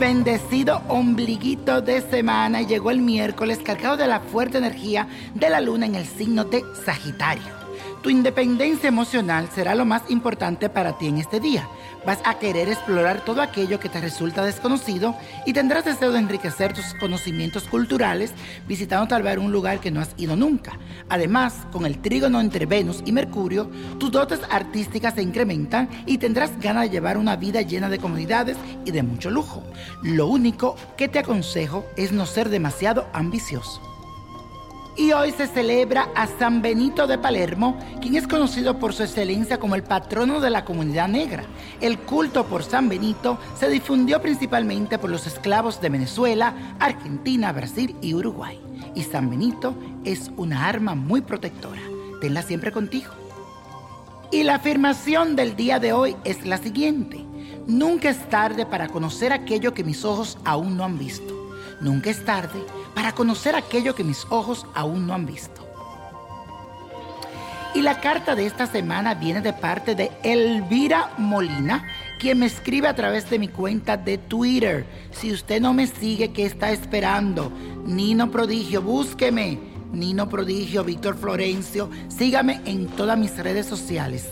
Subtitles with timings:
[0.00, 5.86] bendecido ombliguito de semana llegó el miércoles cargado de la fuerte energía de la luna
[5.86, 7.60] en el signo de Sagitario.
[8.02, 11.68] Tu independencia emocional será lo más importante para ti en este día.
[12.06, 15.14] Vas a querer explorar todo aquello que te resulta desconocido
[15.44, 18.32] y tendrás deseo de enriquecer tus conocimientos culturales
[18.66, 20.78] visitando tal vez un lugar que no has ido nunca.
[21.08, 26.58] Además, con el trígono entre Venus y Mercurio, tus dotes artísticas se incrementan y tendrás
[26.58, 29.62] ganas de llevar una vida llena de comodidades y de mucho lujo.
[30.02, 33.89] Lo único que te aconsejo es no ser demasiado ambicioso.
[35.00, 39.58] Y hoy se celebra a San Benito de Palermo, quien es conocido por su excelencia
[39.58, 41.44] como el patrono de la comunidad negra.
[41.80, 47.96] El culto por San Benito se difundió principalmente por los esclavos de Venezuela, Argentina, Brasil
[48.02, 48.60] y Uruguay.
[48.94, 49.74] Y San Benito
[50.04, 51.80] es una arma muy protectora.
[52.20, 53.10] Tenla siempre contigo.
[54.30, 57.24] Y la afirmación del día de hoy es la siguiente.
[57.66, 61.39] Nunca es tarde para conocer aquello que mis ojos aún no han visto.
[61.80, 62.64] Nunca es tarde
[62.94, 65.66] para conocer aquello que mis ojos aún no han visto.
[67.74, 71.86] Y la carta de esta semana viene de parte de Elvira Molina,
[72.18, 74.84] quien me escribe a través de mi cuenta de Twitter.
[75.12, 77.52] Si usted no me sigue, ¿qué está esperando?
[77.86, 79.58] Nino Prodigio, búsqueme.
[79.92, 84.26] Nino Prodigio, Víctor Florencio, sígame en todas mis redes sociales.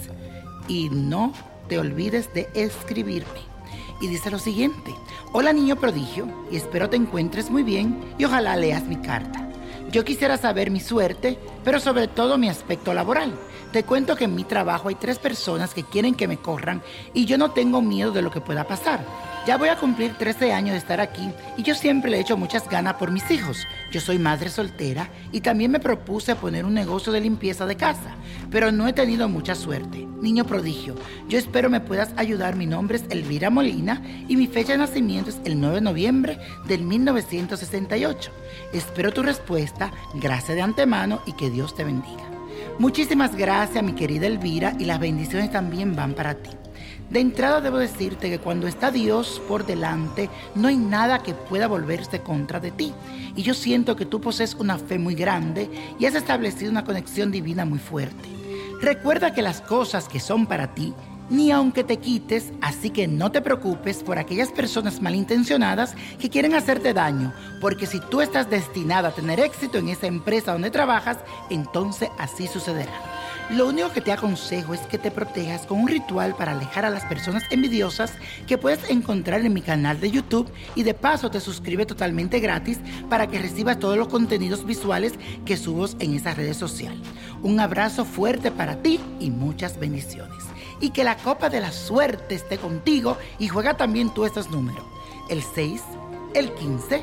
[0.69, 1.33] Y no
[1.69, 3.58] te olvides de escribirme
[4.01, 4.95] y dice lo siguiente.
[5.33, 9.49] Hola niño prodigio, y espero te encuentres muy bien y ojalá leas mi carta.
[9.91, 13.33] Yo quisiera saber mi suerte, pero sobre todo mi aspecto laboral.
[13.73, 16.83] Te cuento que en mi trabajo hay tres personas que quieren que me corran
[17.15, 19.05] y yo no tengo miedo de lo que pueda pasar.
[19.49, 22.37] Ya voy a cumplir 13 años de estar aquí y yo siempre le he hecho
[22.37, 23.67] muchas ganas por mis hijos.
[23.91, 28.15] Yo soy madre soltera y también me propuse poner un negocio de limpieza de casa,
[28.51, 30.07] pero no he tenido mucha suerte.
[30.21, 30.97] Niño prodigio,
[31.31, 32.57] yo espero me puedas ayudar.
[32.57, 36.39] Mi nombre es Elvira Molina y mi fecha de nacimiento es el 9 de noviembre
[36.67, 38.31] del 1968.
[38.75, 42.29] Espero tu respuesta, gracias de antemano y que Dios te bendiga.
[42.79, 46.51] Muchísimas gracias, mi querida Elvira, y las bendiciones también van para ti.
[47.11, 51.67] De entrada debo decirte que cuando está Dios por delante, no hay nada que pueda
[51.67, 52.93] volverse contra de ti.
[53.35, 57.31] Y yo siento que tú posees una fe muy grande y has establecido una conexión
[57.31, 58.29] divina muy fuerte.
[58.83, 60.93] Recuerda que las cosas que son para ti,
[61.31, 66.55] ni aunque te quites, así que no te preocupes por aquellas personas malintencionadas que quieren
[66.55, 71.19] hacerte daño, porque si tú estás destinada a tener éxito en esa empresa donde trabajas,
[71.49, 73.18] entonces así sucederá.
[73.51, 76.91] Lo único que te aconsejo es que te protejas con un ritual para alejar a
[76.91, 78.13] las personas envidiosas
[78.47, 82.79] que puedes encontrar en mi canal de YouTube y de paso te suscribe totalmente gratis
[83.09, 85.15] para que recibas todos los contenidos visuales
[85.47, 86.95] que subo en esa red social.
[87.43, 90.45] Un abrazo fuerte para ti y muchas bendiciones.
[90.81, 94.85] Y que la copa de la suerte esté contigo y juega también tú estos números.
[95.31, 95.83] El 6,
[96.35, 97.03] el 15,